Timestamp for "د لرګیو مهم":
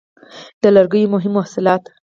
0.61-1.33